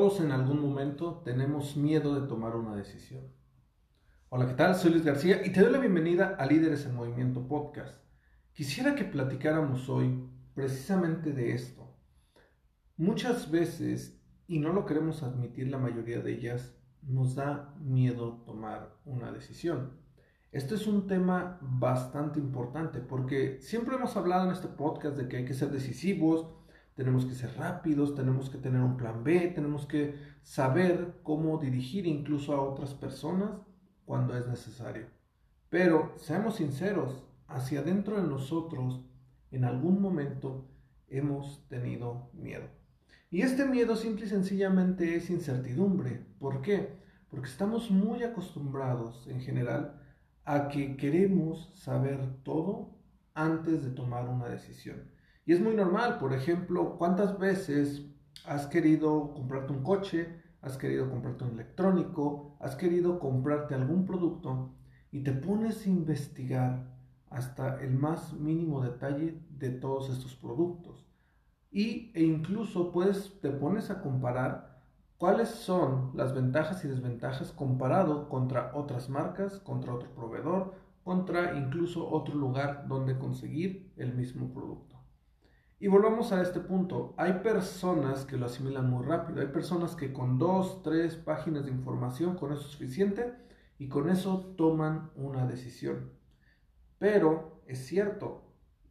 Todos 0.00 0.20
en 0.20 0.32
algún 0.32 0.62
momento 0.62 1.20
tenemos 1.26 1.76
miedo 1.76 2.18
de 2.18 2.26
tomar 2.26 2.56
una 2.56 2.74
decisión. 2.74 3.20
Hola, 4.30 4.46
¿qué 4.46 4.54
tal? 4.54 4.74
Soy 4.74 4.92
Luis 4.92 5.04
García 5.04 5.44
y 5.44 5.52
te 5.52 5.60
doy 5.60 5.70
la 5.70 5.78
bienvenida 5.78 6.36
a 6.38 6.46
Líderes 6.46 6.86
en 6.86 6.94
Movimiento 6.94 7.46
Podcast. 7.46 8.02
Quisiera 8.54 8.94
que 8.94 9.04
platicáramos 9.04 9.90
hoy 9.90 10.26
precisamente 10.54 11.34
de 11.34 11.52
esto. 11.52 11.94
Muchas 12.96 13.50
veces, 13.50 14.18
y 14.46 14.58
no 14.58 14.72
lo 14.72 14.86
queremos 14.86 15.22
admitir 15.22 15.68
la 15.68 15.76
mayoría 15.76 16.22
de 16.22 16.32
ellas, 16.32 16.74
nos 17.02 17.34
da 17.34 17.74
miedo 17.78 18.42
tomar 18.46 18.96
una 19.04 19.30
decisión. 19.30 20.00
Este 20.50 20.76
es 20.76 20.86
un 20.86 21.08
tema 21.08 21.58
bastante 21.60 22.40
importante 22.40 23.00
porque 23.00 23.60
siempre 23.60 23.96
hemos 23.96 24.16
hablado 24.16 24.46
en 24.46 24.52
este 24.52 24.68
podcast 24.68 25.18
de 25.18 25.28
que 25.28 25.36
hay 25.36 25.44
que 25.44 25.52
ser 25.52 25.70
decisivos, 25.70 26.46
tenemos 26.94 27.24
que 27.24 27.34
ser 27.34 27.56
rápidos, 27.56 28.14
tenemos 28.14 28.50
que 28.50 28.58
tener 28.58 28.80
un 28.80 28.96
plan 28.96 29.24
B, 29.24 29.52
tenemos 29.54 29.86
que 29.86 30.16
saber 30.42 31.20
cómo 31.22 31.58
dirigir 31.58 32.06
incluso 32.06 32.54
a 32.54 32.60
otras 32.60 32.94
personas 32.94 33.52
cuando 34.04 34.36
es 34.36 34.46
necesario. 34.46 35.06
Pero 35.68 36.14
seamos 36.16 36.56
sinceros, 36.56 37.24
hacia 37.46 37.80
adentro 37.80 38.20
de 38.20 38.28
nosotros, 38.28 39.04
en 39.50 39.64
algún 39.64 40.00
momento 40.00 40.68
hemos 41.08 41.66
tenido 41.68 42.30
miedo. 42.34 42.66
Y 43.30 43.42
este 43.42 43.64
miedo 43.64 43.94
simple 43.94 44.26
y 44.26 44.28
sencillamente 44.28 45.14
es 45.14 45.30
incertidumbre. 45.30 46.26
¿Por 46.38 46.62
qué? 46.62 46.98
Porque 47.30 47.48
estamos 47.48 47.90
muy 47.90 48.24
acostumbrados 48.24 49.28
en 49.28 49.40
general 49.40 50.00
a 50.44 50.68
que 50.68 50.96
queremos 50.96 51.70
saber 51.74 52.42
todo 52.42 52.98
antes 53.34 53.84
de 53.84 53.90
tomar 53.90 54.28
una 54.28 54.48
decisión. 54.48 55.08
Es 55.52 55.60
muy 55.60 55.74
normal, 55.74 56.18
por 56.20 56.32
ejemplo, 56.32 56.96
¿cuántas 56.96 57.36
veces 57.36 58.06
has 58.44 58.68
querido 58.68 59.34
comprarte 59.34 59.72
un 59.72 59.82
coche, 59.82 60.40
has 60.62 60.78
querido 60.78 61.10
comprarte 61.10 61.42
un 61.42 61.54
electrónico, 61.54 62.56
has 62.60 62.76
querido 62.76 63.18
comprarte 63.18 63.74
algún 63.74 64.06
producto 64.06 64.70
y 65.10 65.24
te 65.24 65.32
pones 65.32 65.84
a 65.84 65.88
investigar 65.88 66.94
hasta 67.30 67.82
el 67.82 67.94
más 67.94 68.32
mínimo 68.34 68.80
detalle 68.80 69.42
de 69.50 69.70
todos 69.70 70.08
estos 70.10 70.36
productos? 70.36 71.04
Y, 71.72 72.12
e 72.14 72.22
incluso 72.22 72.92
puedes, 72.92 73.40
te 73.40 73.50
pones 73.50 73.90
a 73.90 74.02
comparar 74.02 74.80
cuáles 75.18 75.48
son 75.48 76.12
las 76.14 76.32
ventajas 76.32 76.84
y 76.84 76.88
desventajas 76.88 77.50
comparado 77.50 78.28
contra 78.28 78.70
otras 78.72 79.08
marcas, 79.08 79.58
contra 79.58 79.94
otro 79.94 80.14
proveedor, 80.14 80.74
contra 81.02 81.58
incluso 81.58 82.08
otro 82.08 82.36
lugar 82.36 82.86
donde 82.86 83.18
conseguir 83.18 83.92
el 83.96 84.14
mismo 84.14 84.52
producto. 84.52 84.99
Y 85.82 85.88
volvamos 85.88 86.30
a 86.30 86.42
este 86.42 86.60
punto. 86.60 87.14
Hay 87.16 87.40
personas 87.42 88.26
que 88.26 88.36
lo 88.36 88.44
asimilan 88.44 88.90
muy 88.90 89.02
rápido. 89.02 89.40
Hay 89.40 89.46
personas 89.46 89.96
que 89.96 90.12
con 90.12 90.38
dos, 90.38 90.82
tres 90.82 91.16
páginas 91.16 91.64
de 91.64 91.70
información, 91.70 92.36
con 92.36 92.52
eso 92.52 92.60
es 92.60 92.72
suficiente 92.72 93.32
y 93.78 93.88
con 93.88 94.10
eso 94.10 94.52
toman 94.58 95.10
una 95.16 95.46
decisión. 95.46 96.10
Pero 96.98 97.62
es 97.66 97.86
cierto, 97.86 98.42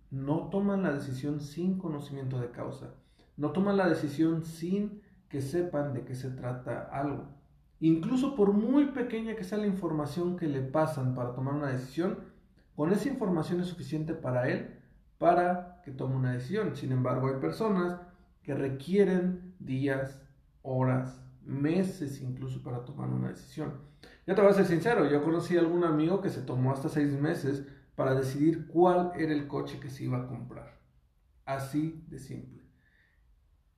no 0.09 0.49
toman 0.49 0.81
la 0.81 0.91
decisión 0.91 1.41
sin 1.41 1.77
conocimiento 1.77 2.39
de 2.39 2.49
causa. 2.49 2.95
No 3.37 3.51
toman 3.51 3.77
la 3.77 3.87
decisión 3.87 4.43
sin 4.43 5.03
que 5.29 5.41
sepan 5.41 5.93
de 5.93 6.05
qué 6.05 6.15
se 6.15 6.31
trata 6.31 6.89
algo. 6.91 7.27
Incluso 7.79 8.35
por 8.35 8.51
muy 8.51 8.85
pequeña 8.85 9.35
que 9.35 9.43
sea 9.43 9.59
la 9.59 9.67
información 9.67 10.37
que 10.37 10.47
le 10.47 10.61
pasan 10.61 11.13
para 11.13 11.35
tomar 11.35 11.53
una 11.53 11.67
decisión, 11.67 12.17
con 12.75 12.91
esa 12.91 13.09
información 13.09 13.61
es 13.61 13.67
suficiente 13.67 14.15
para 14.15 14.49
él 14.49 14.79
para 15.19 15.78
tome 15.91 16.15
una 16.15 16.33
decisión. 16.33 16.75
Sin 16.75 16.91
embargo, 16.91 17.27
hay 17.27 17.39
personas 17.39 17.99
que 18.43 18.53
requieren 18.53 19.55
días, 19.59 20.21
horas, 20.61 21.21
meses 21.43 22.21
incluso 22.21 22.61
para 22.63 22.85
tomar 22.85 23.09
una 23.09 23.29
decisión. 23.29 23.73
Ya 24.25 24.35
te 24.35 24.41
voy 24.41 24.51
a 24.51 24.53
ser 24.53 24.65
sincero, 24.65 25.09
yo 25.09 25.23
conocí 25.23 25.57
a 25.57 25.59
algún 25.59 25.83
amigo 25.83 26.21
que 26.21 26.29
se 26.29 26.41
tomó 26.41 26.71
hasta 26.71 26.89
seis 26.89 27.11
meses 27.11 27.65
para 27.95 28.15
decidir 28.15 28.67
cuál 28.67 29.11
era 29.15 29.33
el 29.33 29.47
coche 29.47 29.79
que 29.79 29.89
se 29.89 30.05
iba 30.05 30.19
a 30.19 30.27
comprar. 30.27 30.79
Así 31.45 32.05
de 32.07 32.19
simple. 32.19 32.63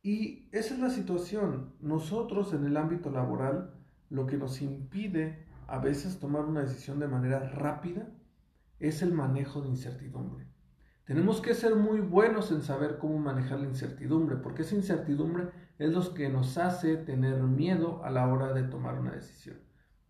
Y 0.04 0.50
esa 0.52 0.74
es 0.74 0.80
la 0.80 0.90
situación. 0.90 1.74
Nosotros 1.80 2.54
en 2.54 2.66
el 2.66 2.78
ámbito 2.78 3.12
laboral, 3.12 3.74
lo 4.10 4.26
que 4.28 4.38
nos 4.38 4.62
impide 4.62 5.46
a 5.68 5.80
veces 5.80 6.20
tomar 6.20 6.46
una 6.46 6.62
decisión 6.62 7.00
de 7.00 7.08
manera 7.08 7.40
rápida 7.50 8.10
es 8.80 9.02
el 9.02 9.14
manejo 9.14 9.62
de 9.62 9.70
incertidumbre. 9.70 10.48
Tenemos 11.06 11.42
que 11.42 11.56
ser 11.56 11.76
muy 11.76 12.00
buenos 12.00 12.52
en 12.52 12.62
saber 12.62 12.98
cómo 13.00 13.18
manejar 13.18 13.60
la 13.60 13.68
incertidumbre, 13.68 14.38
porque 14.38 14.62
esa 14.62 14.76
incertidumbre 14.76 15.50
es 15.80 15.90
lo 15.92 16.14
que 16.14 16.30
nos 16.30 16.58
hace 16.58 16.96
tener 16.96 17.42
miedo 17.42 18.04
a 18.04 18.12
la 18.12 18.28
hora 18.28 18.54
de 18.54 18.64
tomar 18.64 19.00
una 19.00 19.12
decisión. 19.12 19.58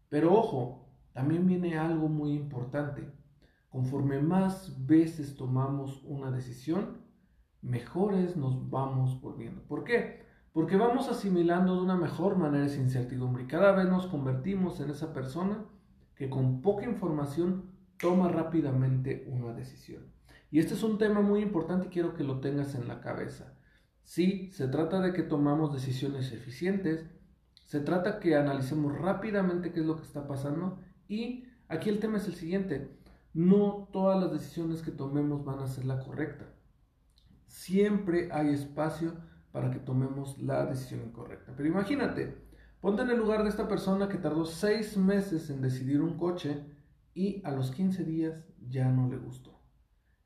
Pero 0.09 0.33
ojo, 0.33 0.85
también 1.13 1.47
viene 1.47 1.77
algo 1.77 2.09
muy 2.09 2.33
importante. 2.33 3.09
Conforme 3.69 4.19
más 4.19 4.85
veces 4.85 5.37
tomamos 5.37 6.03
una 6.03 6.29
decisión, 6.29 6.97
mejores 7.61 8.35
nos 8.35 8.69
vamos 8.69 9.21
volviendo. 9.21 9.61
¿Por 9.63 9.85
qué? 9.85 10.25
Porque 10.51 10.75
vamos 10.75 11.07
asimilando 11.07 11.75
de 11.75 11.83
una 11.83 11.95
mejor 11.95 12.37
manera 12.37 12.65
esa 12.65 12.81
incertidumbre 12.81 13.43
y 13.43 13.47
cada 13.47 13.71
vez 13.71 13.87
nos 13.87 14.07
convertimos 14.07 14.81
en 14.81 14.89
esa 14.89 15.13
persona 15.13 15.63
que 16.15 16.29
con 16.29 16.61
poca 16.61 16.83
información 16.83 17.71
toma 17.97 18.27
rápidamente 18.27 19.25
una 19.29 19.53
decisión. 19.53 20.03
Y 20.51 20.59
este 20.59 20.73
es 20.73 20.83
un 20.83 20.97
tema 20.97 21.21
muy 21.21 21.41
importante 21.41 21.87
y 21.87 21.89
quiero 21.89 22.13
que 22.13 22.25
lo 22.25 22.41
tengas 22.41 22.75
en 22.75 22.87
la 22.87 22.99
cabeza. 22.99 23.57
Sí, 24.03 24.51
se 24.51 24.67
trata 24.67 24.99
de 24.99 25.13
que 25.13 25.23
tomamos 25.23 25.73
decisiones 25.73 26.33
eficientes, 26.33 27.05
se 27.65 27.79
trata 27.79 28.19
que 28.19 28.35
analicemos 28.35 28.97
rápidamente 28.97 29.71
qué 29.71 29.79
es 29.79 29.85
lo 29.85 29.95
que 29.95 30.03
está 30.03 30.27
pasando 30.27 30.77
y 31.07 31.45
aquí 31.69 31.89
el 31.89 31.99
tema 31.99 32.17
es 32.17 32.27
el 32.27 32.35
siguiente, 32.35 32.99
no 33.33 33.87
todas 33.93 34.21
las 34.21 34.33
decisiones 34.33 34.81
que 34.81 34.91
tomemos 34.91 35.45
van 35.45 35.59
a 35.59 35.67
ser 35.67 35.85
la 35.85 35.99
correcta. 35.99 36.53
Siempre 37.47 38.29
hay 38.33 38.49
espacio 38.49 39.13
para 39.53 39.71
que 39.71 39.79
tomemos 39.79 40.37
la 40.37 40.65
decisión 40.65 41.01
incorrecta. 41.01 41.53
Pero 41.55 41.69
imagínate, 41.69 42.35
ponte 42.81 43.03
en 43.03 43.09
el 43.09 43.17
lugar 43.17 43.43
de 43.43 43.49
esta 43.49 43.69
persona 43.69 44.09
que 44.09 44.17
tardó 44.17 44.43
seis 44.43 44.97
meses 44.97 45.49
en 45.49 45.61
decidir 45.61 46.01
un 46.01 46.17
coche 46.17 46.65
y 47.13 47.41
a 47.45 47.51
los 47.51 47.71
15 47.71 48.03
días 48.03 48.43
ya 48.67 48.89
no 48.89 49.07
le 49.07 49.17
gustó. 49.17 49.60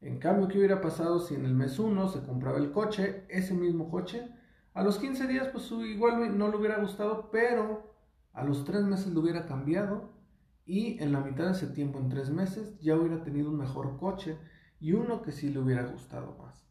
En 0.01 0.19
cambio, 0.19 0.47
¿qué 0.47 0.57
hubiera 0.57 0.81
pasado 0.81 1.19
si 1.19 1.35
en 1.35 1.45
el 1.45 1.55
mes 1.55 1.79
1 1.79 2.09
se 2.09 2.21
compraba 2.21 2.57
el 2.57 2.71
coche, 2.71 3.25
ese 3.29 3.53
mismo 3.53 3.89
coche? 3.89 4.29
A 4.73 4.83
los 4.83 4.99
15 4.99 5.27
días, 5.27 5.47
pues 5.47 5.71
igual 5.71 6.37
no 6.37 6.49
le 6.49 6.57
hubiera 6.57 6.79
gustado, 6.79 7.29
pero 7.31 7.95
a 8.33 8.43
los 8.43 8.65
3 8.65 8.83
meses 8.83 9.13
lo 9.13 9.21
hubiera 9.21 9.45
cambiado 9.45 10.13
y 10.65 11.01
en 11.01 11.11
la 11.11 11.21
mitad 11.21 11.45
de 11.45 11.51
ese 11.51 11.67
tiempo, 11.67 11.99
en 11.99 12.09
3 12.09 12.29
meses, 12.31 12.77
ya 12.81 12.95
hubiera 12.95 13.23
tenido 13.23 13.49
un 13.49 13.57
mejor 13.57 13.97
coche 13.97 14.37
y 14.79 14.91
uno 14.91 15.21
que 15.21 15.31
sí 15.31 15.49
le 15.49 15.59
hubiera 15.59 15.85
gustado 15.85 16.37
más. 16.37 16.67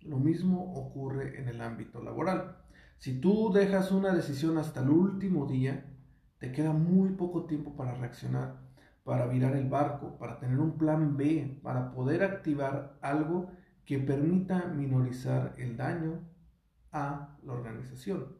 Lo 0.00 0.18
mismo 0.18 0.74
ocurre 0.74 1.40
en 1.40 1.48
el 1.48 1.60
ámbito 1.60 2.02
laboral. 2.02 2.58
Si 2.98 3.20
tú 3.20 3.52
dejas 3.52 3.92
una 3.92 4.14
decisión 4.14 4.58
hasta 4.58 4.80
el 4.80 4.90
último 4.90 5.46
día, 5.46 5.86
te 6.38 6.52
queda 6.52 6.72
muy 6.72 7.10
poco 7.10 7.46
tiempo 7.46 7.76
para 7.76 7.94
reaccionar 7.94 8.63
para 9.04 9.26
virar 9.26 9.54
el 9.54 9.68
barco, 9.68 10.18
para 10.18 10.38
tener 10.38 10.58
un 10.58 10.76
plan 10.78 11.16
B, 11.16 11.60
para 11.62 11.92
poder 11.92 12.24
activar 12.24 12.98
algo 13.02 13.50
que 13.84 13.98
permita 13.98 14.66
minorizar 14.66 15.54
el 15.58 15.76
daño 15.76 16.26
a 16.90 17.36
la 17.42 17.52
organización 17.52 18.36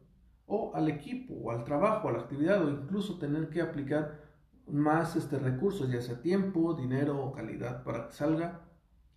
o 0.47 0.75
al 0.75 0.89
equipo 0.89 1.35
o 1.35 1.51
al 1.51 1.63
trabajo, 1.63 2.09
a 2.09 2.13
la 2.13 2.19
actividad 2.19 2.65
o 2.65 2.69
incluso 2.69 3.19
tener 3.19 3.49
que 3.49 3.61
aplicar 3.61 4.25
más 4.67 5.15
este 5.15 5.37
recursos, 5.37 5.91
ya 5.91 6.01
sea 6.01 6.21
tiempo, 6.21 6.73
dinero 6.73 7.23
o 7.23 7.31
calidad 7.31 7.83
para 7.83 8.07
que 8.07 8.13
salga 8.13 8.61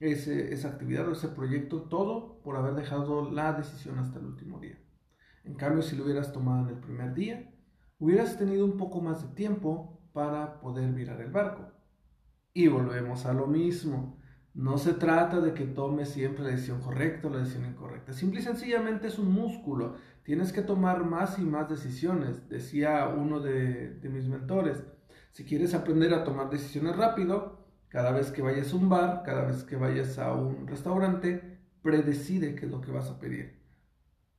ese, 0.01 0.53
esa 0.53 0.69
actividad 0.69 1.09
o 1.09 1.13
ese 1.13 1.29
proyecto, 1.29 1.83
todo 1.83 2.41
por 2.43 2.57
haber 2.57 2.75
dejado 2.75 3.31
la 3.31 3.55
decisión 3.55 3.99
hasta 3.99 4.19
el 4.19 4.27
último 4.27 4.61
día. 4.61 4.79
En 5.45 5.55
cambio, 5.55 5.83
si 5.83 5.97
lo 5.97 6.05
hubieras 6.05 6.33
tomado 6.33 6.69
en 6.69 6.75
el 6.75 6.81
primer 6.81 7.15
día, 7.15 7.51
hubieras 7.99 8.39
tenido 8.39 8.67
un 8.67 8.77
poco 8.77 9.01
más 9.01 9.23
de 9.23 9.35
tiempo 9.35 9.98
para 10.19 10.59
poder 10.59 10.91
virar 10.91 11.21
el 11.21 11.31
barco. 11.31 11.71
Y 12.53 12.67
volvemos 12.67 13.25
a 13.25 13.33
lo 13.33 13.47
mismo. 13.47 14.19
No 14.53 14.77
se 14.77 14.95
trata 14.95 15.41
de 15.41 15.55
que 15.55 15.65
tomes 15.65 16.09
siempre 16.09 16.43
la 16.43 16.51
decisión 16.51 16.81
correcta 16.81 17.29
o 17.29 17.31
la 17.31 17.39
decisión 17.39 17.67
incorrecta. 17.67 18.13
Simple 18.13 18.41
y 18.41 18.43
sencillamente 18.43 19.07
es 19.07 19.21
un 19.21 19.31
músculo. 19.31 19.95
Tienes 20.25 20.53
que 20.53 20.63
tomar 20.63 21.05
más 21.05 21.39
y 21.39 21.43
más 21.43 21.69
decisiones. 21.69 22.49
Decía 22.49 23.07
uno 23.07 23.39
de, 23.39 23.95
de 23.95 24.09
mis 24.09 24.27
mentores, 24.27 24.83
si 25.31 25.45
quieres 25.45 25.73
aprender 25.73 26.13
a 26.13 26.25
tomar 26.25 26.51
decisiones 26.51 26.97
rápido, 26.97 27.65
cada 27.87 28.11
vez 28.11 28.33
que 28.33 28.43
vayas 28.43 28.73
a 28.73 28.77
un 28.77 28.89
bar, 28.89 29.23
cada 29.25 29.45
vez 29.45 29.63
que 29.63 29.77
vayas 29.77 30.19
a 30.19 30.33
un 30.35 30.67
restaurante, 30.67 31.61
predecide 31.81 32.57
qué 32.57 32.67
es 32.67 32.73
lo 32.73 32.81
que 32.81 32.91
vas 32.91 33.09
a 33.09 33.21
pedir. 33.21 33.63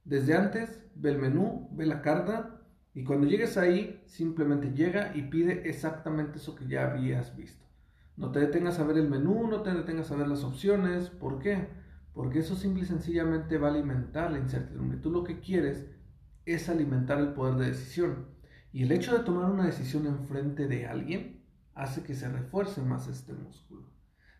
Desde 0.03 0.35
antes, 0.35 0.83
ve 0.93 1.11
el 1.11 1.19
menú, 1.19 1.69
ve 1.71 1.85
la 1.85 2.01
carta 2.01 2.58
y 2.99 3.05
cuando 3.05 3.27
llegues 3.27 3.55
ahí, 3.55 4.03
simplemente 4.07 4.73
llega 4.73 5.15
y 5.15 5.21
pide 5.21 5.69
exactamente 5.69 6.37
eso 6.37 6.53
que 6.53 6.67
ya 6.67 6.91
habías 6.91 7.33
visto. 7.33 7.65
No 8.17 8.29
te 8.33 8.41
detengas 8.41 8.77
a 8.77 8.83
ver 8.83 8.97
el 8.97 9.09
menú, 9.09 9.47
no 9.47 9.61
te 9.61 9.73
detengas 9.73 10.11
a 10.11 10.17
ver 10.17 10.27
las 10.27 10.43
opciones. 10.43 11.09
¿Por 11.09 11.39
qué? 11.39 11.69
Porque 12.13 12.39
eso 12.39 12.57
simple 12.57 12.83
y 12.83 12.85
sencillamente 12.85 13.57
va 13.57 13.69
a 13.69 13.71
alimentar 13.71 14.33
la 14.33 14.39
incertidumbre. 14.39 14.97
Tú 14.97 15.11
lo 15.11 15.23
que 15.23 15.39
quieres 15.39 15.85
es 16.45 16.67
alimentar 16.67 17.19
el 17.19 17.31
poder 17.31 17.55
de 17.55 17.67
decisión. 17.67 18.25
Y 18.73 18.83
el 18.83 18.91
hecho 18.91 19.17
de 19.17 19.23
tomar 19.23 19.49
una 19.49 19.65
decisión 19.65 20.05
en 20.05 20.25
frente 20.25 20.67
de 20.67 20.85
alguien 20.85 21.45
hace 21.75 22.03
que 22.03 22.15
se 22.15 22.27
refuerce 22.27 22.81
más 22.81 23.07
este 23.07 23.31
músculo. 23.31 23.89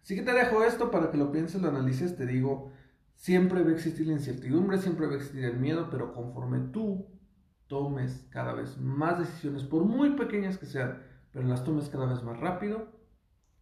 Así 0.03 0.15
que 0.15 0.23
te 0.23 0.33
dejo 0.33 0.65
esto 0.65 0.91
para 0.91 1.11
que 1.11 1.17
lo 1.17 1.31
pienses, 1.31 1.61
lo 1.61 1.69
analices. 1.69 2.17
Te 2.17 2.25
digo, 2.25 2.73
siempre 3.15 3.63
va 3.63 3.69
a 3.69 3.73
existir 3.75 4.05
la 4.05 4.11
incertidumbre, 4.11 4.79
siempre 4.79 5.07
va 5.07 5.13
a 5.13 5.15
existir 5.15 5.45
el 5.45 5.61
miedo, 5.61 5.87
pero 5.89 6.11
conforme 6.11 6.59
tú 6.73 7.07
tomes 7.69 8.27
cada 8.31 8.53
vez 8.53 8.77
más 8.81 9.19
decisiones, 9.19 9.63
por 9.63 9.85
muy 9.85 10.09
pequeñas 10.17 10.57
que 10.57 10.65
sean, 10.65 11.01
pero 11.31 11.47
las 11.47 11.63
tomes 11.63 11.87
cada 11.87 12.07
vez 12.07 12.21
más 12.23 12.37
rápido, 12.37 12.91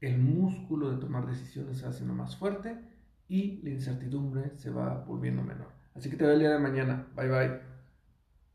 el 0.01 0.17
músculo 0.17 0.89
de 0.89 0.97
tomar 0.97 1.27
decisiones 1.27 1.77
se 1.77 1.85
hace 1.85 2.03
más 2.05 2.35
fuerte 2.37 2.79
y 3.27 3.61
la 3.61 3.69
incertidumbre 3.71 4.55
se 4.55 4.71
va 4.71 5.03
volviendo 5.05 5.43
menor. 5.43 5.67
Así 5.93 6.09
que 6.09 6.15
te 6.15 6.23
veo 6.23 6.33
el 6.33 6.39
día 6.39 6.51
de 6.51 6.59
mañana. 6.59 7.07
Bye 7.15 7.29
bye. 7.29 7.76